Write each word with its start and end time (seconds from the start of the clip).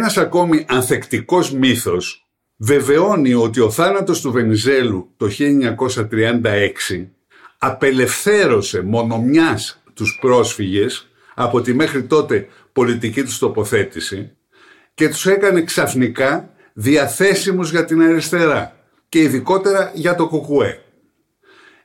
Ένας 0.00 0.16
ακόμη 0.16 0.64
ανθεκτικός 0.68 1.52
μύθος 1.52 2.26
βεβαιώνει 2.56 3.34
ότι 3.34 3.60
ο 3.60 3.70
θάνατος 3.70 4.20
του 4.20 4.32
Βενιζέλου 4.32 5.10
το 5.16 5.28
1936 6.90 7.06
απελευθέρωσε 7.58 8.82
μονομιάς 8.82 9.82
τους 9.94 10.18
πρόσφυγες 10.20 11.08
από 11.34 11.60
τη 11.60 11.74
μέχρι 11.74 12.02
τότε 12.02 12.48
πολιτική 12.72 13.22
τους 13.22 13.38
τοποθέτηση 13.38 14.30
και 14.94 15.08
τους 15.08 15.26
έκανε 15.26 15.62
ξαφνικά 15.62 16.54
διαθέσιμους 16.72 17.70
για 17.70 17.84
την 17.84 18.02
αριστερά 18.02 18.76
και 19.08 19.18
ειδικότερα 19.18 19.92
για 19.94 20.14
το 20.14 20.28
κουκουέ. 20.28 20.82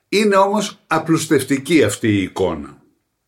Είναι 0.09 0.35
όμως 0.35 0.79
απλουστευτική 0.87 1.83
αυτή 1.83 2.07
η 2.07 2.21
εικόνα. 2.21 2.77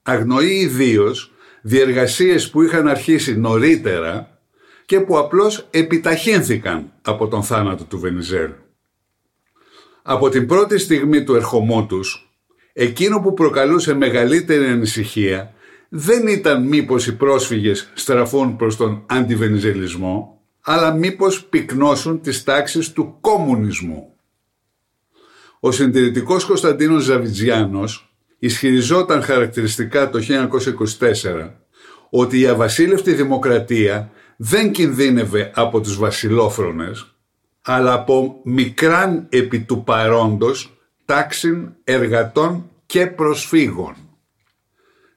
Αγνοεί 0.01 0.55
ιδίως 0.59 1.31
διεργασίες 1.61 2.49
που 2.49 2.61
είχαν 2.61 2.87
αρχίσει 2.87 3.37
νωρίτερα 3.37 4.36
και 4.87 4.99
που 4.99 5.17
απλώς 5.17 5.67
επιταχύνθηκαν 5.71 6.91
από 7.01 7.27
τον 7.27 7.43
θάνατο 7.43 7.83
του 7.83 7.99
Βενιζέλου. 7.99 8.55
Από 10.01 10.29
την 10.29 10.47
πρώτη 10.47 10.77
στιγμή 10.77 11.23
του 11.23 11.35
ερχομού 11.35 11.85
τους, 11.85 12.31
εκείνο 12.73 13.19
που 13.19 13.33
προκαλούσε 13.33 13.93
μεγαλύτερη 13.93 14.65
ανησυχία 14.65 15.53
δεν 15.89 16.27
ήταν 16.27 16.67
μήπως 16.67 17.07
οι 17.07 17.15
πρόσφυγες 17.15 17.91
στραφούν 17.93 18.55
προς 18.55 18.75
τον 18.75 19.03
αντιβενιζελισμό, 19.05 20.41
αλλά 20.61 20.93
μήπως 20.93 21.43
πυκνώσουν 21.45 22.21
τις 22.21 22.43
τάξεις 22.43 22.91
του 22.91 23.17
κομμουνισμού. 23.21 24.13
Ο 25.59 25.71
συντηρητικός 25.71 26.45
Κωνσταντίνος 26.45 27.03
Ζαβιτζιάνος 27.03 28.13
ισχυριζόταν 28.39 29.21
χαρακτηριστικά 29.21 30.09
το 30.09 30.19
1924 30.99 31.53
ότι 32.09 32.39
η 32.39 32.47
αβασίλευτη 32.47 33.13
δημοκρατία 33.13 34.11
δεν 34.37 34.71
κινδύνευε 34.71 35.51
από 35.55 35.81
τους 35.81 35.97
βασιλόφρονες, 35.97 37.15
αλλά 37.61 37.93
από 37.93 38.39
μικράν 38.43 39.25
επί 39.29 39.59
του 39.59 39.83
παρόντος 39.83 40.77
τάξιν 41.05 41.69
εργατών 41.83 42.69
και 42.85 43.07
προσφύγων. 43.07 43.95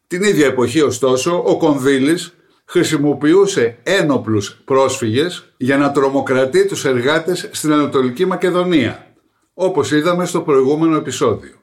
Την 0.07 0.23
ίδια 0.23 0.47
εποχή 0.47 0.81
ωστόσο 0.81 1.43
ο 1.47 1.57
Κονδύλης 1.57 2.35
χρησιμοποιούσε 2.65 3.79
ένοπλους 3.83 4.61
πρόσφυγες 4.65 5.53
για 5.57 5.77
να 5.77 5.93
τρομοκρατεί 5.93 6.67
τους 6.67 6.85
εργάτες 6.85 7.49
στην 7.53 7.73
Ανατολική 7.73 8.25
Μακεδονία, 8.25 9.15
όπως 9.55 9.93
είδαμε 9.93 10.25
στο 10.27 10.41
προηγούμενο 10.41 10.97
επεισόδιο. 10.97 11.55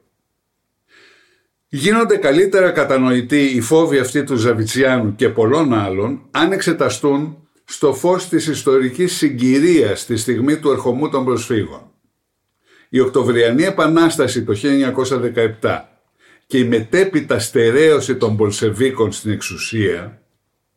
Γίνονται 1.68 2.18
καλύτερα 2.18 2.72
κατανοητοί 2.72 3.44
οι 3.44 3.62
φόβοι 3.62 4.00
αυτοί 4.00 4.24
του 4.24 4.36
Ζαβιτσιάνου 4.36 5.16
και 5.16 5.30
πολλών 5.30 5.74
άλλων 5.74 6.22
αν 6.32 6.52
εξεταστούν 6.52 7.47
στο 7.70 7.94
φως 7.94 8.30
της 8.30 8.48
ιστορικής 8.48 9.16
συγκυρίας 9.16 10.02
στη 10.02 10.18
στιγμή 10.18 10.58
του 10.58 10.72
ερχομού 10.72 11.10
των 11.10 11.26
προσφύγων. 11.26 11.92
Η 12.90 13.00
Οκτωβριανή 13.00 13.64
Επανάσταση 13.64 14.44
το 14.44 14.54
1917 15.62 15.82
και 16.48 16.58
η 16.58 16.64
μετέπειτα 16.64 17.40
στερέωση 17.40 18.16
των 18.16 18.38
Πολσεβίκων 18.38 19.12
στην 19.12 19.32
εξουσία 19.32 20.22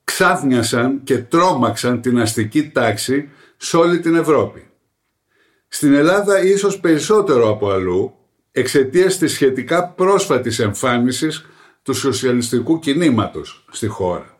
ξάφνιασαν 0.05 1.03
και 1.05 1.19
τρόμαξαν 1.19 2.01
την 2.01 2.21
αστική 2.21 2.69
τάξη 2.69 3.29
σε 3.57 3.77
όλη 3.77 4.01
την 4.01 4.15
Ευρώπη. 4.15 4.67
Στην 5.69 5.95
Ελλάδα 5.95 6.43
ίσως 6.43 6.81
περισσότερο 6.81 7.49
από 7.49 7.71
αλλού 7.71 8.15
εξαιτίας 8.53 9.19
της 9.19 9.33
σχετικά 9.33 9.89
πρόσφατης 9.89 10.59
εμφάνισης 10.59 11.47
του 11.83 11.95
σοσιαλιστικού 11.95 12.79
κινήματος 12.79 13.65
στη 13.71 13.87
χώρα. 13.87 14.40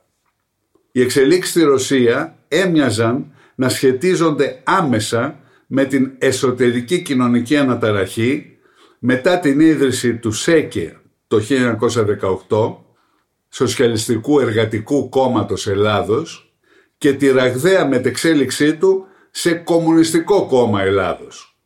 Οι 0.93 1.01
εξελίξεις 1.01 1.51
στη 1.51 1.63
Ρωσία 1.63 2.39
έμοιαζαν 2.49 3.33
να 3.55 3.69
σχετίζονται 3.69 4.61
άμεσα 4.65 5.41
με 5.67 5.85
την 5.85 6.13
εσωτερική 6.19 7.03
κοινωνική 7.03 7.57
αναταραχή 7.57 8.59
μετά 8.99 9.39
την 9.39 9.61
ίδρυση 9.61 10.17
του 10.17 10.33
ΣΕΚΕ 10.33 11.01
το 11.27 11.41
1918, 12.49 12.77
Σοσιαλιστικού 13.49 14.41
Εργατικού 14.41 15.09
Κόμματος 15.09 15.67
Ελλάδος 15.67 16.55
και 16.99 17.13
τη 17.13 17.31
ραγδαία 17.31 17.87
μετεξέλιξή 17.87 18.77
του 18.77 19.07
σε 19.31 19.55
Κομμουνιστικό 19.55 20.47
Κόμμα 20.47 20.83
Ελλάδος. 20.83 21.59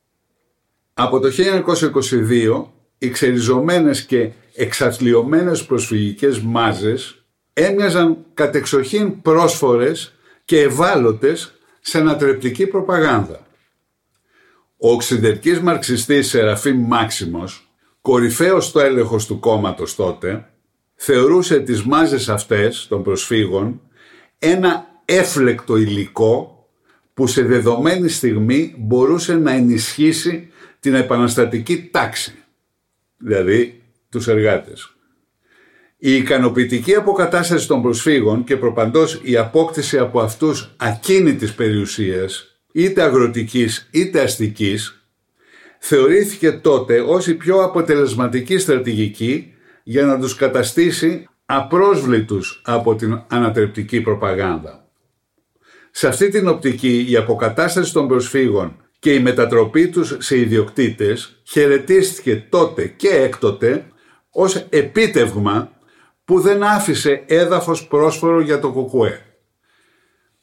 Από 0.95 1.21
το 1.21 1.29
1922 1.29 2.73
οι 2.99 3.09
ξεριζωμένες 3.09 4.05
και 4.05 4.31
εξαθλειωμένες 4.55 5.65
προσφυγικές 5.65 6.41
μάζες 6.41 7.24
έμοιαζαν 7.55 8.17
κατεξοχήν 8.35 9.23
πρόσφορες 9.23 10.15
και 10.45 10.61
ευάλωτες 10.61 11.53
σε 11.81 11.99
ανατρεπτική 11.99 12.67
προπαγάνδα. 12.67 13.47
Ο 14.77 14.93
οξυδερκής 14.93 15.61
μαρξιστής 15.61 16.29
Σεραφείμ 16.29 16.87
Μάξιμος, 16.87 17.69
κορυφαίος 18.01 18.67
στο 18.67 18.81
έλεγχος 18.81 19.27
του 19.27 19.39
κόμματος 19.39 19.95
τότε, 19.95 20.49
θεωρούσε 20.95 21.61
τις 21.61 21.83
μάζες 21.83 22.29
αυτές 22.29 22.87
των 22.89 23.03
προσφύγων 23.03 23.81
ένα 24.39 24.87
έφλεκτο 25.05 25.77
υλικό 25.77 26.69
που 27.15 27.27
σε 27.27 27.43
δεδομένη 27.43 28.09
στιγμή 28.09 28.75
μπορούσε 28.79 29.35
να 29.35 29.53
ενισχύσει 29.53 30.49
την 30.81 30.95
επαναστατική 30.95 31.89
τάξη, 31.93 32.35
δηλαδή 33.17 33.83
τους 34.09 34.29
εργάτες. 34.29 34.94
Η 36.07 36.17
ικανοποιητική 36.17 36.95
αποκατάσταση 36.95 37.67
των 37.67 37.83
προσφύγων 37.83 38.45
και 38.45 38.57
προπαντός 38.57 39.21
η 39.23 39.37
απόκτηση 39.37 39.99
από 39.99 40.21
αυτούς 40.21 40.75
ακίνητης 40.77 41.55
περιουσίας, 41.55 42.59
είτε 42.73 43.03
αγροτικής 43.03 43.89
είτε 43.91 44.21
αστικής, 44.21 45.05
θεωρήθηκε 45.79 46.53
τότε 46.53 47.01
ως 47.01 47.27
η 47.27 47.35
πιο 47.35 47.63
αποτελεσματική 47.63 48.59
στρατηγική 48.59 49.53
για 49.83 50.05
να 50.05 50.19
τους 50.19 50.35
καταστήσει 50.35 51.29
απρόσβλητους 51.47 52.63
από 52.65 52.95
την 52.95 53.23
ανατρεπτική 53.29 54.01
προπαγάνδα. 54.01 54.89
Σε 55.91 56.09
αυτή 56.09 56.29
την 56.29 56.49
οπτική 56.49 57.07
η 57.09 57.17
αποκατάσταση 57.17 57.93
των 57.93 58.09
προσφύγων 58.09 58.77
και 58.99 59.15
η 59.15 59.21
μετατροπή 59.21 59.89
τους 59.89 60.17
σε 60.19 60.39
ιδιοκτήτες 60.39 61.41
χαιρετίστηκε 61.45 62.47
τότε 62.51 62.87
και 62.87 63.09
έκτοτε 63.09 63.87
ως 64.31 64.67
επίτευγμα 64.71 65.73
που 66.25 66.41
δεν 66.41 66.63
άφησε 66.63 67.23
έδαφος 67.27 67.87
πρόσφορο 67.87 68.41
για 68.41 68.61
το 68.61 68.71
κουκουέ. 68.71 69.21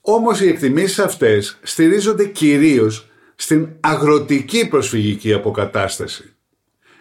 Όμως 0.02 0.42
οι 0.42 0.48
εκτιμήσεις 0.48 1.00
αυτές 1.00 1.60
στηρίζονται 1.62 2.26
κυρίως 2.26 3.10
στην 3.36 3.70
αγροτική 3.80 4.68
προσφυγική 4.68 5.34
αποκατάσταση. 5.34 6.34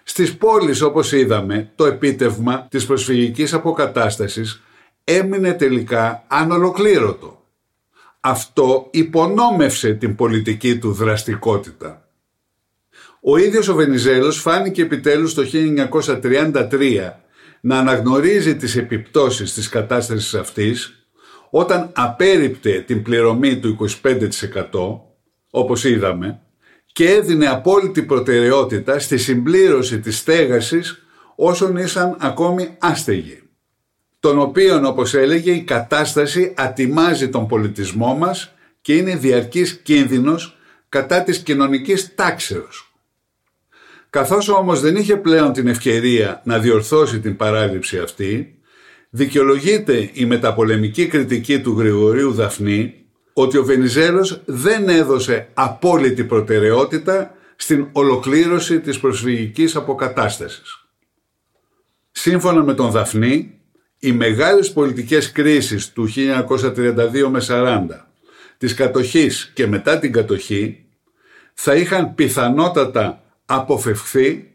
Στις 0.02 0.36
πόλεις 0.36 0.82
όπως 0.82 1.12
είδαμε 1.12 1.70
το 1.74 1.86
επίτευγμα 1.86 2.66
της 2.70 2.86
προσφυγικής 2.86 3.52
αποκατάστασης 3.52 4.62
έμεινε 5.04 5.52
τελικά 5.52 6.24
ανολοκλήρωτο. 6.26 7.44
Αυτό 8.20 8.88
υπονόμευσε 8.90 9.92
την 9.94 10.14
πολιτική 10.14 10.78
του 10.78 10.92
δραστικότητα. 10.92 12.08
Ο 13.20 13.36
ίδιος 13.36 13.68
ο 13.68 13.74
Βενιζέλος 13.74 14.40
φάνηκε 14.40 14.82
επιτέλους 14.82 15.34
το 15.34 15.42
1933 15.42 17.20
να 17.60 17.78
αναγνωρίζει 17.78 18.56
τις 18.56 18.76
επιπτώσεις 18.76 19.52
της 19.52 19.68
κατάστασης 19.68 20.34
αυτής 20.34 21.04
όταν 21.50 21.90
απέριπτε 21.94 22.80
την 22.86 23.02
πληρωμή 23.02 23.58
του 23.58 23.76
25% 24.02 25.00
όπως 25.50 25.84
είδαμε 25.84 26.40
και 26.92 27.10
έδινε 27.10 27.46
απόλυτη 27.46 28.02
προτεραιότητα 28.02 28.98
στη 28.98 29.18
συμπλήρωση 29.18 30.00
της 30.00 30.18
στέγασης 30.18 31.02
όσων 31.36 31.76
ήσαν 31.76 32.16
ακόμη 32.20 32.76
άστεγοι 32.78 33.40
τον 34.20 34.38
οποίον 34.38 34.84
όπως 34.84 35.14
έλεγε 35.14 35.52
η 35.52 35.62
κατάσταση 35.62 36.54
ατιμάζει 36.56 37.28
τον 37.28 37.46
πολιτισμό 37.46 38.14
μας 38.14 38.54
και 38.80 38.96
είναι 38.96 39.16
διαρκής 39.16 39.72
κίνδυνος 39.82 40.58
κατά 40.88 41.22
της 41.22 41.38
κοινωνικής 41.38 42.14
τάξεως. 42.14 42.89
Καθώς 44.10 44.48
όμως 44.48 44.80
δεν 44.80 44.96
είχε 44.96 45.16
πλέον 45.16 45.52
την 45.52 45.66
ευκαιρία 45.66 46.40
να 46.44 46.58
διορθώσει 46.58 47.20
την 47.20 47.36
παράληψη 47.36 47.98
αυτή, 47.98 48.58
δικαιολογείται 49.10 50.10
η 50.12 50.24
μεταπολεμική 50.24 51.06
κριτική 51.06 51.60
του 51.60 51.78
Γρηγορίου 51.78 52.32
Δαφνή 52.32 52.94
ότι 53.32 53.58
ο 53.58 53.64
Βενιζέλος 53.64 54.42
δεν 54.44 54.88
έδωσε 54.88 55.48
απόλυτη 55.54 56.24
προτεραιότητα 56.24 57.34
στην 57.56 57.88
ολοκλήρωση 57.92 58.80
της 58.80 59.00
προσφυγικής 59.00 59.76
αποκατάστασης. 59.76 60.88
Σύμφωνα 62.10 62.62
με 62.62 62.74
τον 62.74 62.90
Δαφνή, 62.90 63.60
οι 63.98 64.12
μεγάλες 64.12 64.72
πολιτικές 64.72 65.32
κρίσεις 65.32 65.92
του 65.92 66.08
1932 66.08 67.28
με 67.28 67.40
40, 67.40 68.06
της 68.58 68.74
κατοχής 68.74 69.50
και 69.54 69.66
μετά 69.66 69.98
την 69.98 70.12
κατοχή, 70.12 70.84
θα 71.54 71.74
είχαν 71.74 72.14
πιθανότατα 72.14 73.22
αποφευχθεί 73.50 74.50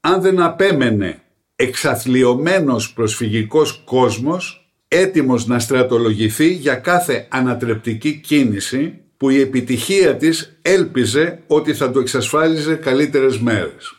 αν 0.00 0.20
δεν 0.20 0.40
απέμενε 0.40 1.22
εξαθλειωμένος 1.56 2.92
προσφυγικός 2.92 3.82
κόσμος 3.84 4.70
έτοιμος 4.88 5.46
να 5.46 5.58
στρατολογηθεί 5.58 6.52
για 6.52 6.74
κάθε 6.74 7.26
ανατρεπτική 7.30 8.14
κίνηση 8.14 9.00
που 9.16 9.30
η 9.30 9.40
επιτυχία 9.40 10.16
της 10.16 10.58
έλπιζε 10.62 11.42
ότι 11.46 11.74
θα 11.74 11.90
του 11.90 11.98
εξασφάλιζε 11.98 12.74
καλύτερες 12.74 13.38
μέρες. 13.38 13.92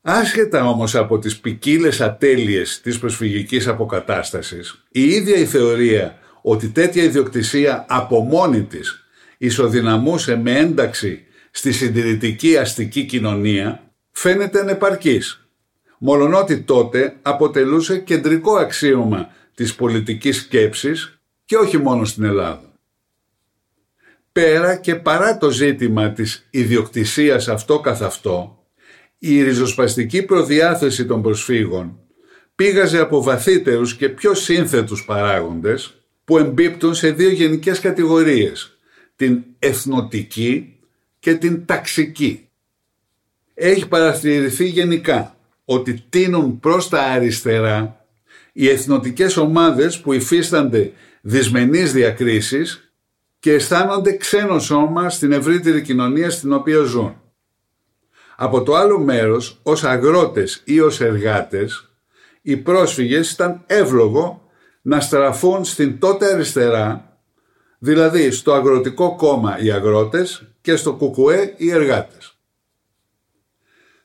Άσχετα 0.00 0.68
όμως 0.68 0.94
από 0.94 1.18
τις 1.18 1.40
ποικίλες 1.40 2.00
ατέλειες 2.00 2.80
της 2.80 2.98
προσφυγικής 2.98 3.68
αποκατάστασης, 3.68 4.84
η 4.90 5.08
ίδια 5.08 5.36
η 5.36 5.46
θεωρία 5.46 6.18
ότι 6.42 6.68
τέτοια 6.68 7.02
ιδιοκτησία 7.02 7.84
από 7.88 8.20
μόνη 8.20 8.62
της 8.62 9.04
ισοδυναμούσε 9.38 10.36
με 10.36 10.58
ένταξη 10.58 11.26
στη 11.54 11.72
συντηρητική 11.72 12.56
αστική 12.56 13.04
κοινωνία 13.04 13.92
φαίνεται 14.10 14.60
ανεπαρκής, 14.60 15.46
μολονότι 15.98 16.60
τότε 16.60 17.16
αποτελούσε 17.22 17.98
κεντρικό 17.98 18.56
αξίωμα 18.56 19.28
της 19.54 19.74
πολιτικής 19.74 20.36
σκέψης 20.36 21.20
και 21.44 21.56
όχι 21.56 21.78
μόνο 21.78 22.04
στην 22.04 22.24
Ελλάδα. 22.24 22.72
Πέρα 24.32 24.76
και 24.76 24.94
παρά 24.94 25.38
το 25.38 25.50
ζήτημα 25.50 26.10
της 26.10 26.46
ιδιοκτησίας 26.50 27.48
αυτό 27.48 27.80
καθ' 27.80 28.02
αυτό, 28.02 28.64
η 29.18 29.42
ριζοσπαστική 29.42 30.22
προδιάθεση 30.22 31.06
των 31.06 31.22
προσφύγων 31.22 31.98
πήγαζε 32.54 32.98
από 32.98 33.22
βαθύτερους 33.22 33.96
και 33.96 34.08
πιο 34.08 34.34
σύνθετους 34.34 35.04
παράγοντες 35.04 35.94
που 36.24 36.38
εμπίπτουν 36.38 36.94
σε 36.94 37.10
δύο 37.10 37.30
γενικές 37.30 37.80
κατηγορίες, 37.80 38.78
την 39.16 39.44
εθνοτική 39.58 40.71
και 41.22 41.34
την 41.34 41.66
ταξική. 41.66 42.48
Έχει 43.54 43.88
παρατηρηθεί 43.88 44.64
γενικά 44.64 45.36
ότι 45.64 46.04
τίνουν 46.08 46.60
προς 46.60 46.88
τα 46.88 47.02
αριστερά 47.02 48.06
οι 48.52 48.68
εθνοτικές 48.68 49.36
ομάδες 49.36 50.00
που 50.00 50.12
υφίστανται 50.12 50.92
δυσμενείς 51.20 51.92
διακρίσεις 51.92 52.92
και 53.38 53.52
αισθάνονται 53.52 54.16
ξένο 54.16 54.58
σώμα 54.58 55.10
στην 55.10 55.32
ευρύτερη 55.32 55.82
κοινωνία 55.82 56.30
στην 56.30 56.52
οποία 56.52 56.82
ζουν. 56.82 57.16
Από 58.36 58.62
το 58.62 58.74
άλλο 58.74 58.98
μέρος, 58.98 59.58
ως 59.62 59.84
αγρότες 59.84 60.62
ή 60.64 60.80
ως 60.80 61.00
εργάτες, 61.00 61.90
οι 62.42 62.56
πρόσφυγες 62.56 63.30
ήταν 63.30 63.62
εύλογο 63.66 64.50
να 64.82 65.00
στραφούν 65.00 65.64
στην 65.64 65.98
τότε 65.98 66.32
αριστερά, 66.32 67.11
δηλαδή 67.84 68.30
στο 68.30 68.52
αγροτικό 68.52 69.16
κόμμα 69.16 69.58
οι 69.58 69.70
αγρότες 69.70 70.42
και 70.60 70.76
στο 70.76 70.94
κουκουέ 70.94 71.54
οι 71.56 71.70
εργάτες. 71.70 72.36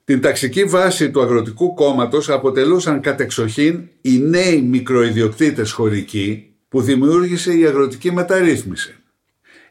Την 0.03 0.21
ταξική 0.21 0.63
βάση 0.63 1.11
του 1.11 1.21
αγροτικού 1.21 1.73
κόμματος 1.73 2.29
αποτελούσαν 2.29 3.01
κατεξοχήν 3.01 3.87
οι 4.01 4.19
νέοι 4.19 4.61
μικροϊδιοκτήτες 4.61 5.71
χωρικοί 5.71 6.55
που 6.69 6.81
δημιούργησε 6.81 7.57
η 7.57 7.65
αγροτική 7.65 8.11
μεταρρύθμιση. 8.11 8.95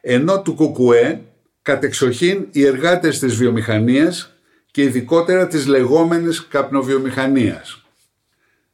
Ενώ 0.01 0.43
του 0.43 0.55
κουκουέ 0.55 1.21
κατεξοχήν 1.63 2.47
οι 2.51 2.65
εργάτες 2.65 3.19
της 3.19 3.35
βιομηχανίας 3.35 4.35
και 4.71 4.83
ειδικότερα 4.83 5.47
της 5.47 5.67
λεγόμενης 5.67 6.47
καπνοβιομηχανίας. 6.47 7.85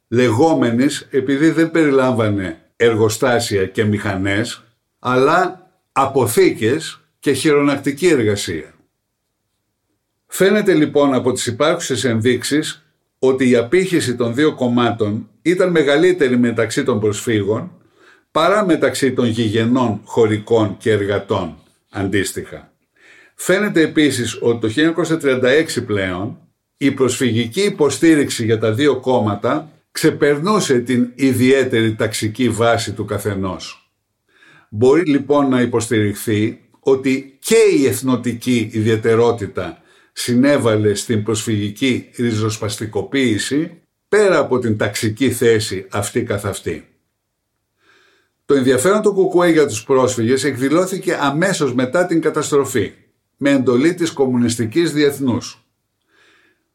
Λεγόμενης 0.07 1.07
επειδή 1.11 1.49
δεν 1.49 1.71
περιλάμβανε 1.71 2.61
εργοστάσια 2.75 3.65
και 3.65 3.83
μηχανές, 3.83 4.63
αλλά 5.05 5.71
αποθήκες 5.91 7.01
και 7.19 7.33
χειρονακτική 7.33 8.07
εργασία. 8.07 8.73
Φαίνεται 10.27 10.73
λοιπόν 10.73 11.13
από 11.13 11.31
τις 11.31 11.45
υπάρχουσες 11.45 12.03
ενδείξεις 12.03 12.85
ότι 13.19 13.49
η 13.49 13.55
απήχηση 13.55 14.15
των 14.15 14.33
δύο 14.33 14.55
κομμάτων 14.55 15.29
ήταν 15.41 15.71
μεγαλύτερη 15.71 16.37
μεταξύ 16.37 16.83
των 16.83 16.99
προσφύγων 16.99 17.71
παρά 18.31 18.65
μεταξύ 18.65 19.13
των 19.13 19.25
γηγενών 19.25 20.01
χωρικών 20.03 20.77
και 20.77 20.91
εργατών 20.91 21.55
αντίστοιχα. 21.89 22.73
Φαίνεται 23.35 23.81
επίσης 23.81 24.37
ότι 24.41 24.73
το 24.73 24.93
1936 25.21 25.85
πλέον 25.85 26.37
η 26.77 26.91
προσφυγική 26.91 27.61
υποστήριξη 27.61 28.45
για 28.45 28.59
τα 28.59 28.71
δύο 28.71 28.99
κόμματα 28.99 29.71
ξεπερνούσε 29.91 30.79
την 30.79 31.11
ιδιαίτερη 31.15 31.95
ταξική 31.95 32.49
βάση 32.49 32.93
του 32.93 33.05
καθενός. 33.05 33.82
Μπορεί 34.75 35.03
λοιπόν 35.05 35.49
να 35.49 35.61
υποστηριχθεί 35.61 36.61
ότι 36.79 37.37
και 37.39 37.55
η 37.77 37.85
εθνοτική 37.85 38.69
ιδιαιτερότητα 38.71 39.81
συνέβαλε 40.13 40.93
στην 40.93 41.23
προσφυγική 41.23 42.09
ριζοσπαστικοποίηση 42.17 43.81
πέρα 44.07 44.37
από 44.37 44.59
την 44.59 44.77
ταξική 44.77 45.31
θέση 45.31 45.87
αυτή 45.91 46.23
καθ' 46.23 46.45
αυτή. 46.45 46.87
Το 48.45 48.53
ενδιαφέρον 48.53 49.01
του 49.01 49.13
Κουκουέ 49.13 49.49
για 49.49 49.67
τους 49.67 49.83
πρόσφυγες 49.83 50.43
εκδηλώθηκε 50.43 51.17
αμέσως 51.21 51.73
μετά 51.73 52.05
την 52.05 52.21
καταστροφή 52.21 52.93
με 53.37 53.49
εντολή 53.49 53.93
της 53.93 54.11
Κομμουνιστικής 54.11 54.93
Διεθνούς. 54.93 55.65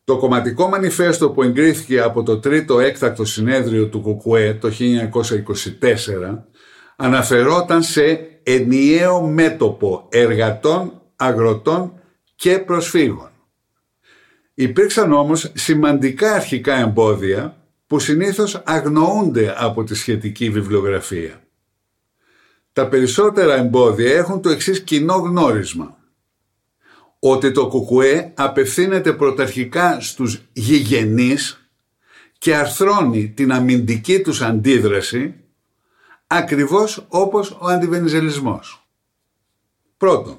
Το 0.04 0.16
κομματικό 0.16 0.68
μανιφέστο 0.68 1.30
που 1.30 1.42
εγκρίθηκε 1.42 2.00
από 2.00 2.22
το 2.22 2.38
τρίτο 2.38 2.80
έκτακτο 2.80 3.24
συνέδριο 3.24 3.88
του 3.88 4.02
ΚΚΕ 4.02 4.58
το 4.60 4.70
1924 5.78 6.48
αναφερόταν 7.00 7.82
σε 7.82 8.28
ενιαίο 8.42 9.22
μέτωπο 9.22 10.08
εργατών, 10.10 11.02
αγροτών 11.16 11.92
και 12.34 12.58
προσφύγων. 12.58 13.30
Υπήρξαν 14.54 15.12
όμως 15.12 15.52
σημαντικά 15.54 16.32
αρχικά 16.32 16.74
εμπόδια 16.74 17.56
που 17.86 17.98
συνήθως 17.98 18.62
αγνοούνται 18.64 19.54
από 19.56 19.84
τη 19.84 19.94
σχετική 19.94 20.50
βιβλιογραφία. 20.50 21.42
Τα 22.72 22.88
περισσότερα 22.88 23.54
εμπόδια 23.54 24.14
έχουν 24.14 24.42
το 24.42 24.48
εξής 24.48 24.80
κοινό 24.80 25.14
γνώρισμα 25.14 25.98
ότι 27.18 27.52
το 27.52 27.68
κουκουέ 27.68 28.32
απευθύνεται 28.36 29.12
πρωταρχικά 29.12 30.00
στους 30.00 30.40
γηγενείς 30.52 31.70
και 32.38 32.54
αρθρώνει 32.54 33.30
την 33.30 33.52
αμυντική 33.52 34.20
τους 34.20 34.42
αντίδραση 34.42 35.34
ακριβώς 36.30 37.06
όπως 37.08 37.50
ο 37.50 37.66
αντιβενιζελισμός. 37.66 38.88
Πρώτον, 39.96 40.38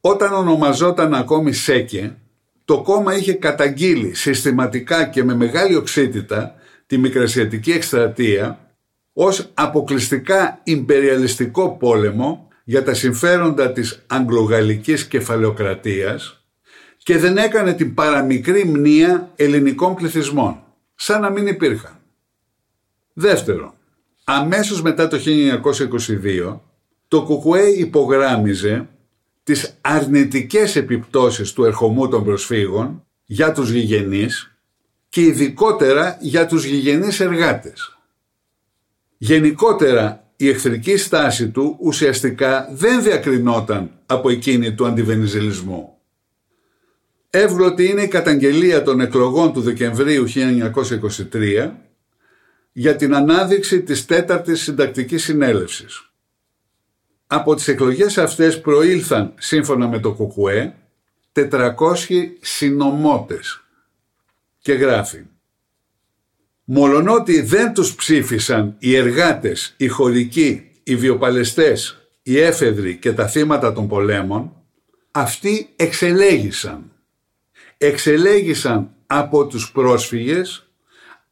όταν 0.00 0.32
ονομαζόταν 0.32 1.14
ακόμη 1.14 1.52
ΣΕΚΕ, 1.52 2.16
το 2.64 2.82
κόμμα 2.82 3.16
είχε 3.16 3.32
καταγγείλει 3.32 4.14
συστηματικά 4.14 5.04
και 5.04 5.24
με 5.24 5.34
μεγάλη 5.34 5.76
οξύτητα 5.76 6.54
τη 6.86 6.98
Μικρασιατική 6.98 7.72
Εκστρατεία 7.72 8.74
ως 9.12 9.50
αποκλειστικά 9.54 10.60
ιμπεριαλιστικό 10.62 11.76
πόλεμο 11.76 12.48
για 12.64 12.84
τα 12.84 12.94
συμφέροντα 12.94 13.72
της 13.72 14.04
αγγλογαλλικής 14.06 15.06
κεφαλαιοκρατίας 15.06 16.44
και 16.96 17.18
δεν 17.18 17.36
έκανε 17.36 17.72
την 17.72 17.94
παραμικρή 17.94 18.64
μνήα 18.64 19.32
ελληνικών 19.36 19.94
πληθυσμών, 19.94 20.62
σαν 20.94 21.20
να 21.20 21.30
μην 21.30 21.46
υπήρχαν. 21.46 21.98
Δεύτερον, 23.12 23.74
αμέσως 24.34 24.82
μετά 24.82 25.08
το 25.08 25.18
1922, 26.52 26.60
το 27.08 27.22
Κουκουέ 27.22 27.68
υπογράμμιζε 27.68 28.88
τις 29.42 29.78
αρνητικές 29.80 30.76
επιπτώσεις 30.76 31.52
του 31.52 31.64
ερχομού 31.64 32.08
των 32.08 32.24
προσφύγων 32.24 33.04
για 33.24 33.52
τους 33.52 33.70
γηγενείς 33.70 34.56
και 35.08 35.20
ειδικότερα 35.20 36.18
για 36.20 36.46
τους 36.46 36.64
γηγενείς 36.64 37.20
εργάτες. 37.20 37.98
Γενικότερα 39.18 40.32
η 40.36 40.48
εχθρική 40.48 40.96
στάση 40.96 41.48
του 41.48 41.76
ουσιαστικά 41.80 42.68
δεν 42.72 43.02
διακρινόταν 43.02 43.90
από 44.06 44.30
εκείνη 44.30 44.74
του 44.74 44.86
αντιβενιζελισμού. 44.86 45.96
Εύγλωτη 47.30 47.86
είναι 47.86 48.02
η 48.02 48.08
καταγγελία 48.08 48.82
των 48.82 49.00
εκλογών 49.00 49.52
του 49.52 49.60
Δεκεμβρίου 49.60 50.24
1923 51.32 51.70
για 52.72 52.96
την 52.96 53.14
ανάδειξη 53.14 53.82
της 53.82 54.06
τέταρτης 54.06 54.62
συντακτικής 54.62 55.24
συνέλευσης. 55.24 56.10
Από 57.26 57.54
τις 57.54 57.68
εκλογές 57.68 58.18
αυτές 58.18 58.60
προήλθαν, 58.60 59.34
σύμφωνα 59.38 59.88
με 59.88 59.98
το 60.00 60.12
ΚΚΕ, 60.12 60.74
400 61.32 62.36
συνομότες 62.40 63.64
και 64.58 64.72
γράφει 64.72 65.24
Μολονότι 66.64 67.40
δεν 67.40 67.74
τους 67.74 67.94
ψήφισαν 67.94 68.76
οι 68.78 68.96
εργάτες, 68.96 69.74
οι 69.76 69.88
χωρικοί, 69.88 70.70
οι 70.82 70.96
βιοπαλαιστές, 70.96 72.08
οι 72.22 72.38
έφεδροι 72.38 72.96
και 72.96 73.12
τα 73.12 73.28
θύματα 73.28 73.72
των 73.72 73.88
πολέμων, 73.88 74.56
αυτοί 75.10 75.68
εξελέγησαν. 75.76 76.90
Εξελέγησαν 77.78 78.90
από 79.06 79.46
τους 79.46 79.72
πρόσφυγες, 79.72 80.71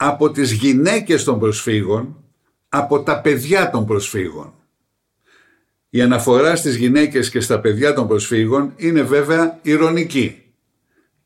από 0.03 0.31
τις 0.31 0.53
γυναίκες 0.53 1.25
των 1.25 1.39
προσφύγων, 1.39 2.25
από 2.69 3.03
τα 3.03 3.21
παιδιά 3.21 3.71
των 3.71 3.87
προσφύγων. 3.87 4.55
Η 5.91 6.01
αναφορά 6.01 6.57
στις 6.57 6.77
γυναίκες 6.77 7.31
και 7.31 7.41
στα 7.41 7.61
παιδιά 7.61 7.93
των 7.95 8.09
προσφύγων 8.09 8.73
είναι 8.77 9.03
βέβαια 9.03 9.59
ηρωνική. 9.63 10.43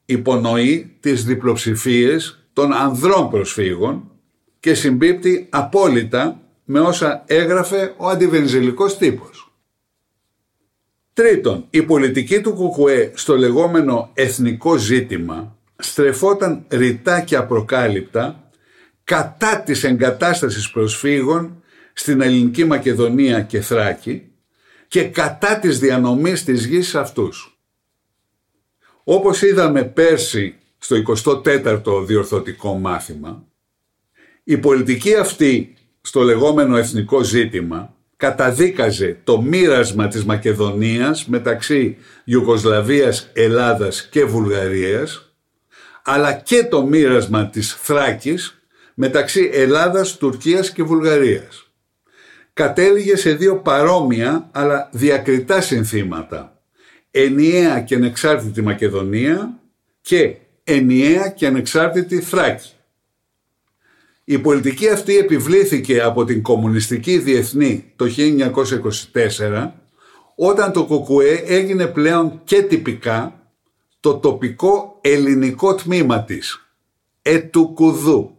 Υπονοεί 0.04 0.96
τις 1.00 1.24
διπλοψηφίες 1.24 2.46
των 2.52 2.72
ανδρών 2.72 3.30
προσφύγων 3.30 4.10
και 4.60 4.74
συμπίπτει 4.74 5.46
απόλυτα 5.50 6.40
με 6.64 6.80
όσα 6.80 7.24
έγραφε 7.26 7.94
ο 7.96 8.08
αντιβενζελικός 8.08 8.96
τύπος. 8.96 9.52
Τρίτον, 11.12 11.66
η 11.70 11.82
πολιτική 11.82 12.40
του 12.40 12.52
Κουκουέ 12.52 13.12
στο 13.14 13.36
λεγόμενο 13.36 14.10
εθνικό 14.14 14.76
ζήτημα 14.76 15.56
στρεφόταν 15.76 16.64
ρητά 16.68 17.20
και 17.20 17.36
απροκάλυπτα 17.36 18.43
κατά 19.04 19.60
της 19.60 19.84
εγκατάστασης 19.84 20.70
προσφύγων 20.70 21.62
στην 21.92 22.20
ελληνική 22.20 22.64
Μακεδονία 22.64 23.40
και 23.40 23.60
Θράκη 23.60 24.28
και 24.88 25.04
κατά 25.04 25.58
της 25.58 25.78
διανομής 25.78 26.44
της 26.44 26.66
γης 26.66 26.88
σε 26.88 26.98
αυτούς. 26.98 27.58
Όπως 29.04 29.42
είδαμε 29.42 29.84
πέρσι 29.84 30.54
στο 30.78 30.96
24ο 30.96 32.04
διορθωτικό 32.06 32.74
μάθημα, 32.74 33.44
η 34.44 34.58
πολιτική 34.58 35.14
αυτή 35.14 35.74
στο 36.00 36.22
λεγόμενο 36.22 36.76
εθνικό 36.76 37.22
ζήτημα 37.22 37.94
καταδίκαζε 38.16 39.18
το 39.24 39.40
μοίρασμα 39.40 40.08
της 40.08 40.24
Μακεδονίας 40.24 41.26
μεταξύ 41.26 41.96
Ιουγκοσλαβίας, 42.24 43.30
Ελλάδας 43.32 44.08
και 44.08 44.24
Βουλγαρίας, 44.24 45.34
αλλά 46.04 46.32
και 46.32 46.64
το 46.64 46.86
μοίρασμα 46.86 47.46
της 47.46 47.74
Θράκης 47.74 48.63
μεταξύ 48.94 49.50
Ελλάδας, 49.52 50.16
Τουρκίας 50.16 50.72
και 50.72 50.82
Βουλγαρίας. 50.82 51.70
Κατέληγε 52.52 53.16
σε 53.16 53.34
δύο 53.34 53.56
παρόμοια 53.56 54.48
αλλά 54.52 54.88
διακριτά 54.92 55.60
συνθήματα. 55.60 56.62
Ενιαία 57.10 57.80
και 57.80 57.94
ανεξάρτητη 57.94 58.62
Μακεδονία 58.62 59.58
και 60.00 60.36
ενιαία 60.64 61.28
και 61.28 61.46
ανεξάρτητη 61.46 62.20
Θράκη. 62.20 62.68
Η 64.24 64.38
πολιτική 64.38 64.88
αυτή 64.88 65.16
επιβλήθηκε 65.16 66.00
από 66.00 66.24
την 66.24 66.42
Κομμουνιστική 66.42 67.18
Διεθνή 67.18 67.92
το 67.96 68.06
1924 69.12 69.70
όταν 70.34 70.72
το 70.72 70.84
ΚΚΕ 70.84 71.42
έγινε 71.46 71.86
πλέον 71.86 72.40
και 72.44 72.62
τυπικά 72.62 73.38
το 74.00 74.18
τοπικό 74.18 74.98
ελληνικό 75.00 75.74
τμήμα 75.74 76.24
της. 76.24 76.68
Ετουκουδού. 77.22 78.33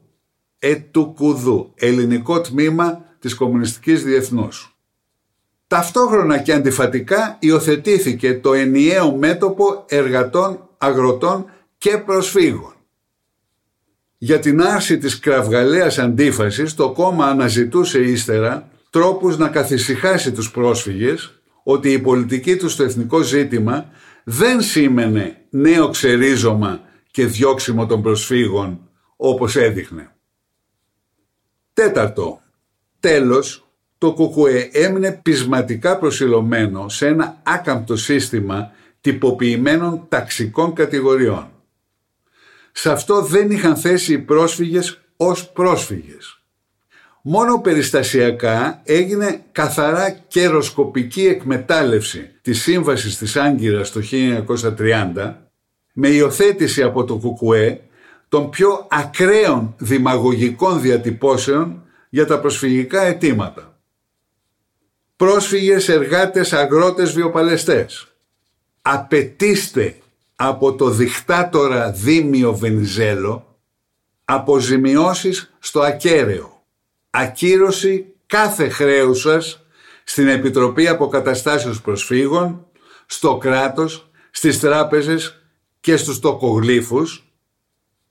Ετουκουδού. 0.67 1.71
Ελληνικό 1.75 2.41
τμήμα 2.41 3.05
της 3.19 3.35
Κομμουνιστικής 3.35 4.03
Διεθνούς. 4.03 4.77
Ταυτόχρονα 5.67 6.37
και 6.37 6.53
αντιφατικά 6.53 7.37
υιοθετήθηκε 7.39 8.33
το 8.33 8.53
ενιαίο 8.53 9.15
μέτωπο 9.15 9.85
εργατών, 9.87 10.69
αγροτών 10.77 11.45
και 11.77 11.97
προσφύγων. 11.97 12.73
Για 14.17 14.39
την 14.39 14.61
άρση 14.61 14.97
της 14.97 15.19
κραυγαλαίας 15.19 15.99
αντίφασης 15.99 16.73
το 16.73 16.91
κόμμα 16.91 17.25
αναζητούσε 17.25 17.99
ύστερα 17.99 18.69
τρόπους 18.89 19.37
να 19.37 19.47
καθησυχάσει 19.47 20.31
τους 20.31 20.51
πρόσφυγες 20.51 21.41
ότι 21.63 21.91
η 21.91 21.99
πολιτική 21.99 22.55
τους 22.55 22.71
στο 22.71 22.83
εθνικό 22.83 23.21
ζήτημα 23.21 23.89
δεν 24.23 24.61
σήμαινε 24.61 25.45
νέο 25.49 25.89
ξερίζωμα 25.89 26.79
και 27.11 27.25
διώξιμο 27.25 27.85
των 27.85 28.01
προσφύγων 28.01 28.89
όπως 29.15 29.55
έδειχνε. 29.55 30.14
Τέταρτο, 31.75 32.41
τέλος, 32.99 33.67
το 33.97 34.13
ΚΚΕ 34.13 34.69
έμεινε 34.71 35.19
πεισματικά 35.23 35.97
προσιλωμένο 35.97 36.89
σε 36.89 37.07
ένα 37.07 37.41
άκαμπτο 37.43 37.95
σύστημα 37.95 38.71
τυποποιημένων 39.01 40.05
ταξικών 40.09 40.73
κατηγοριών. 40.73 41.51
Σε 42.71 42.91
αυτό 42.91 43.21
δεν 43.21 43.51
είχαν 43.51 43.77
θέση 43.77 44.13
οι 44.13 44.17
πρόσφυγες 44.19 45.01
ως 45.17 45.51
πρόσφυγες. 45.51 46.39
Μόνο 47.21 47.61
περιστασιακά 47.61 48.81
έγινε 48.83 49.43
καθαρά 49.51 50.09
καιροσκοπική 50.09 51.25
εκμετάλλευση 51.25 52.31
της 52.41 52.61
σύμβασης 52.61 53.17
της 53.17 53.35
Άγκυρας 53.35 53.91
το 53.91 54.01
1930 54.01 55.33
με 55.93 56.07
υιοθέτηση 56.07 56.83
από 56.83 57.03
το 57.03 57.17
ΚΚΕ 57.17 57.81
των 58.35 58.49
πιο 58.49 58.87
ακραίων 58.89 59.73
δημαγωγικών 59.77 60.81
διατυπώσεων 60.81 61.83
για 62.09 62.25
τα 62.25 62.39
προσφυγικά 62.39 63.01
αιτήματα. 63.01 63.79
Πρόσφυγες, 65.15 65.89
εργάτες, 65.89 66.53
αγρότες, 66.53 67.13
βιοπαλαιστές. 67.13 68.07
Απαιτήστε 68.81 69.97
από 70.35 70.75
το 70.75 70.89
δικτάτορα 70.89 71.91
Δήμιο 71.91 72.55
Βενιζέλο 72.55 73.57
αποζημιώσεις 74.25 75.53
στο 75.59 75.81
ακέραιο. 75.81 76.63
Ακύρωση 77.09 78.05
κάθε 78.25 78.69
χρέους 78.69 79.21
σας 79.21 79.65
στην 80.03 80.27
Επιτροπή 80.27 80.87
Αποκαταστάσεως 80.87 81.81
Προσφύγων, 81.81 82.65
στο 83.05 83.37
κράτος, 83.37 84.09
στις 84.31 84.59
τράπεζες 84.59 85.41
και 85.79 85.97
στους 85.97 86.19
τοκογλύφους, 86.19 87.24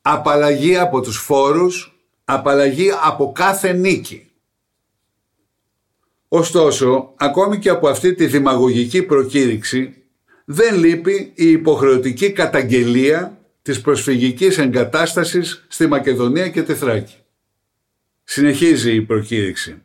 απαλλαγή 0.06 0.76
από 0.76 1.00
τους 1.00 1.18
φόρους, 1.18 1.98
απαλλαγή 2.24 2.90
από 3.02 3.32
κάθε 3.32 3.72
νίκη. 3.72 4.30
Ωστόσο, 6.28 7.12
ακόμη 7.16 7.58
και 7.58 7.68
από 7.68 7.88
αυτή 7.88 8.14
τη 8.14 8.26
δημαγωγική 8.26 9.02
προκήρυξη 9.02 10.02
δεν 10.44 10.78
λείπει 10.78 11.32
η 11.34 11.50
υποχρεωτική 11.50 12.32
καταγγελία 12.32 13.38
της 13.62 13.80
προσφυγικής 13.80 14.58
εγκατάστασης 14.58 15.64
στη 15.68 15.86
Μακεδονία 15.86 16.48
και 16.48 16.62
τη 16.62 16.74
Θράκη. 16.74 17.16
Συνεχίζει 18.24 18.94
η 18.94 19.02
προκήρυξη. 19.02 19.82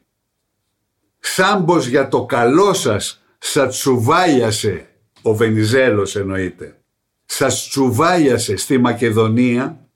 Σάμπος 1.19 1.87
για 1.87 2.07
το 2.07 2.25
καλό 2.25 2.73
σας 2.73 3.23
σας 3.37 3.77
τσουβάλιασε, 3.77 4.87
ο 5.21 5.35
Βενιζέλος 5.35 6.15
εννοείται, 6.15 6.81
σας 7.25 7.67
τσουβάλιασε 7.69 8.55
στη 8.55 8.77
Μακεδονία 8.77 9.88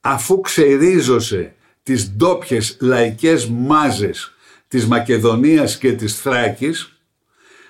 αφού 0.00 0.40
ξερίζωσε 0.40 1.54
τις 1.82 2.10
ντόπιες 2.10 2.76
λαϊκές 2.80 3.46
μάζες 3.46 4.32
της 4.68 4.86
Μακεδονίας 4.86 5.78
και 5.78 5.92
της 5.92 6.20
Θράκης 6.20 6.98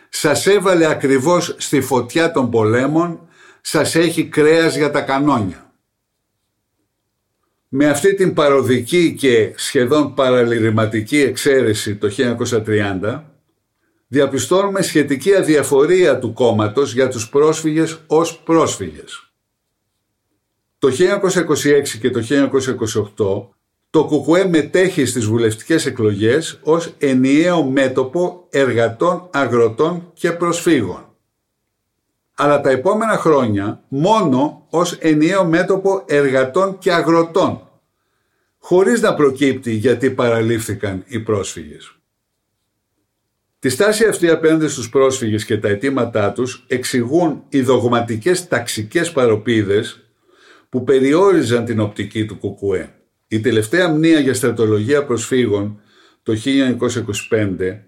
σας 0.09 0.47
έβαλε 0.47 0.87
ακριβώς 0.87 1.55
στη 1.59 1.81
φωτιά 1.81 2.33
των 2.33 2.51
πολέμων, 2.51 3.29
σας 3.61 3.95
έχει 3.95 4.25
κρέας 4.25 4.77
για 4.77 4.91
τα 4.91 5.01
κανόνια. 5.01 5.73
Με 7.69 7.89
αυτή 7.89 8.15
την 8.15 8.35
παροδική 8.35 9.15
και 9.15 9.53
σχεδόν 9.57 10.15
παραλυρηματική 10.15 11.21
εξαίρεση 11.21 11.97
το 11.97 12.09
1930, 12.09 13.25
διαπιστώνουμε 14.07 14.83
σχετική 14.83 15.35
αδιαφορία 15.35 16.19
του 16.19 16.33
κόμματος 16.33 16.93
για 16.93 17.09
τους 17.09 17.29
πρόσφυγες 17.29 17.99
ως 18.07 18.39
πρόσφυγες. 18.39 19.28
Το 20.79 20.89
1926 20.89 21.99
και 22.01 22.11
το 22.11 22.21
1928 23.19 23.49
το 23.91 24.05
ΚΚΕ 24.05 24.49
μετέχει 24.49 25.05
στις 25.05 25.25
βουλευτικές 25.27 25.87
εκλογές 25.87 26.59
ως 26.63 26.95
ενιαίο 26.99 27.65
μέτωπο 27.65 28.47
εργατών, 28.51 29.29
αγροτών 29.33 30.11
και 30.15 30.33
προσφύγων. 30.33 31.07
Αλλά 32.35 32.61
τα 32.61 32.71
επόμενα 32.71 33.17
χρόνια 33.17 33.85
μόνο 33.89 34.67
ως 34.71 34.93
ενιαίο 34.93 35.45
μέτωπο 35.45 36.05
εργατών 36.07 36.79
και 36.79 36.93
αγροτών 36.93 37.69
χωρίς 38.59 39.01
να 39.01 39.15
προκύπτει 39.15 39.73
γιατί 39.73 40.11
παραλήφθηκαν 40.11 41.05
οι 41.07 41.21
πρόσφυγες. 41.21 41.93
Τη 43.59 43.69
στάση 43.69 44.05
αυτή 44.05 44.29
απέναντι 44.29 44.69
στους 44.69 44.89
πρόσφυγες 44.89 45.45
και 45.45 45.59
τα 45.59 45.69
αιτήματά 45.69 46.33
τους 46.33 46.65
εξηγούν 46.69 47.43
οι 47.49 47.61
δογματικές 47.61 48.49
ταξικές 48.49 49.13
παροπίδες 49.13 50.08
που 50.69 50.85
περιόριζαν 50.85 51.65
την 51.65 51.81
οπτική 51.81 52.25
του 52.25 52.39
Κουκουέ. 52.39 52.93
Η 53.29 53.41
τελευταία 53.41 53.89
μνήα 53.89 54.21
για 54.21 54.35
στρατολογία 54.35 55.05
προσφύγων 55.05 55.81
το 56.23 56.35
1925 57.31 57.79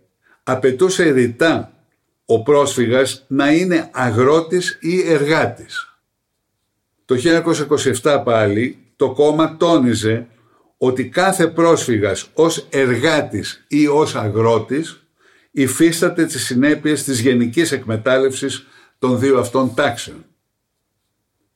απαιτούσε 0.42 1.10
ρητά 1.10 1.72
ο 2.24 2.42
πρόσφυγας 2.42 3.24
να 3.28 3.52
είναι 3.52 3.90
αγρότης 3.92 4.78
ή 4.80 5.10
εργάτης. 5.10 5.98
Το 7.04 7.16
1927 8.02 8.22
πάλι 8.24 8.78
το 8.96 9.12
κόμμα 9.12 9.56
τόνιζε 9.56 10.26
ότι 10.76 11.08
κάθε 11.08 11.46
πρόσφυγας 11.46 12.30
ως 12.34 12.66
εργάτης 12.70 13.64
ή 13.68 13.86
ως 13.86 14.14
αγρότης 14.14 15.06
υφίσταται 15.50 16.26
τις 16.26 16.44
συνέπειες 16.44 17.04
της 17.04 17.20
γενικής 17.20 17.72
εκμετάλλευσης 17.72 18.66
των 18.98 19.18
δύο 19.18 19.38
αυτών 19.38 19.74
τάξεων. 19.74 20.24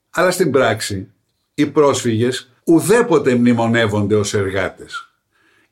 Αλλά 0.09 0.31
στην 0.31 0.51
πράξη 0.51 1.11
οι 1.55 1.65
πρόσφυγες 1.65 2.51
ουδέποτε 2.63 3.35
μνημονεύονται 3.35 4.15
ως 4.15 4.33
εργάτες. 4.33 5.09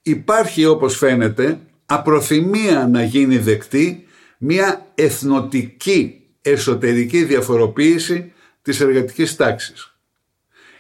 Υπάρχει 0.02 0.66
όπως 0.66 0.98
φαίνεται 0.98 1.60
απροθυμία 1.86 2.88
να 2.88 3.04
γίνει 3.04 3.38
δεκτή 3.38 4.08
μια 4.38 4.92
εθνοτική 4.96 6.22
εσωτερική 6.42 7.24
διαφοροποίηση 7.24 8.32
της 8.62 8.80
εργατικής 8.80 9.36
τάξης. 9.36 9.98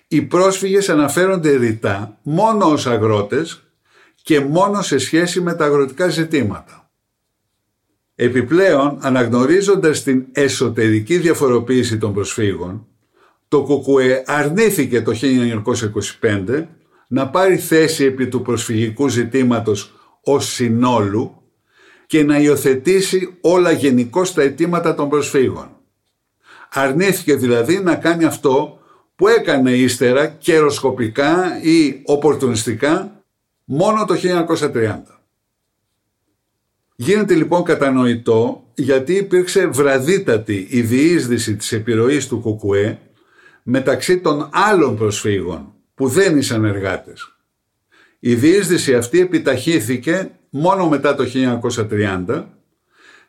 Οι 0.07 0.21
πρόσφυγες 0.21 0.89
αναφέρονται 0.89 1.55
ρητά 1.55 2.17
μόνο 2.21 2.65
ως 2.65 2.87
αγρότες 2.87 3.63
και 4.23 4.39
μόνο 4.39 4.81
σε 4.81 4.97
σχέση 4.97 5.41
με 5.41 5.53
τα 5.53 5.65
αγροτικά 5.65 6.07
ζητήματα. 6.07 6.91
Επιπλέον, 8.15 8.97
αναγνωρίζοντας 9.01 10.03
την 10.03 10.25
εσωτερική 10.31 11.17
διαφοροποίηση 11.17 11.97
των 11.97 12.13
προσφύγων, 12.13 12.87
το 13.53 13.63
ΚΚΕ 13.63 14.23
αρνήθηκε 14.25 15.01
το 15.01 15.13
1925 16.21 16.65
να 17.07 17.29
πάρει 17.29 17.57
θέση 17.57 18.05
επί 18.05 18.27
του 18.27 18.41
προσφυγικού 18.41 19.07
ζητήματος 19.07 19.93
ως 20.23 20.53
συνόλου 20.53 21.41
και 22.05 22.23
να 22.23 22.39
υιοθετήσει 22.39 23.37
όλα 23.41 23.71
γενικώ 23.71 24.27
τα 24.27 24.41
αιτήματα 24.41 24.95
των 24.95 25.09
προσφύγων. 25.09 25.69
Αρνήθηκε 26.71 27.35
δηλαδή 27.35 27.79
να 27.79 27.95
κάνει 27.95 28.23
αυτό 28.25 28.79
που 29.15 29.27
έκανε 29.27 29.71
ύστερα 29.71 30.27
καιροσκοπικά 30.27 31.59
ή 31.61 32.01
οπορτουνιστικά 32.05 33.23
μόνο 33.63 34.05
το 34.05 34.15
1930. 34.73 34.99
Γίνεται 36.95 37.33
λοιπόν 37.33 37.63
κατανοητό 37.63 38.63
γιατί 38.73 39.13
υπήρξε 39.13 39.65
βραδύτατη 39.65 40.67
η 40.69 40.81
διείσδυση 40.81 41.55
της 41.55 41.71
επιρροής 41.71 42.27
του 42.27 42.39
Κουκουέ 42.39 42.99
μεταξύ 43.63 44.19
των 44.19 44.49
άλλων 44.51 44.97
προσφύγων 44.97 45.73
που 45.95 46.07
δεν 46.07 46.37
ήσαν 46.37 46.65
εργάτες. 46.65 47.37
Η 48.19 48.35
διείσδυση 48.35 48.95
αυτή 48.95 49.19
επιταχύθηκε 49.19 50.31
μόνο 50.49 50.89
μετά 50.89 51.15
το 51.15 51.23
1930 52.27 52.43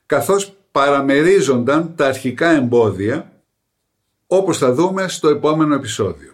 καθώς 0.06 0.56
παραμερίζονταν 0.70 1.94
τα 1.96 2.06
αρχικά 2.06 2.50
εμπόδια 2.50 3.32
όπως 4.26 4.58
θα 4.58 4.72
δούμε 4.72 5.08
στο 5.08 5.28
επόμενο 5.28 5.74
επεισόδιο. 5.74 6.33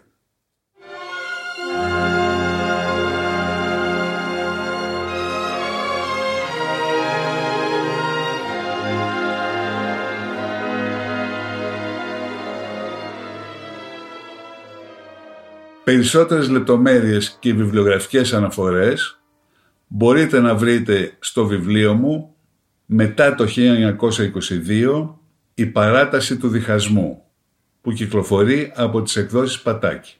Περισσότερες 15.90 16.48
λεπτομέρειες 16.48 17.36
και 17.40 17.54
βιβλιογραφικές 17.54 18.32
αναφορές 18.32 19.20
μπορείτε 19.86 20.40
να 20.40 20.54
βρείτε 20.54 21.16
στο 21.18 21.46
βιβλίο 21.46 21.94
μου 21.94 22.34
μετά 22.86 23.34
το 23.34 23.46
1922 23.46 25.14
«Η 25.54 25.66
παράταση 25.66 26.36
του 26.36 26.48
διχασμού» 26.48 27.22
που 27.80 27.92
κυκλοφορεί 27.92 28.72
από 28.74 29.02
τις 29.02 29.16
εκδόσεις 29.16 29.60
Πατάκη. 29.60 30.19